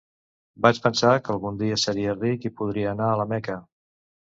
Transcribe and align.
Vaig 0.65 0.79
pensar 0.85 1.11
que 1.27 1.33
algun 1.35 1.61
dia 1.61 1.79
seria 1.85 2.19
ric 2.21 2.51
i 2.51 2.55
podria 2.59 2.93
anar 2.99 3.15
a 3.15 3.25
la 3.25 3.33
Meca. 3.37 3.65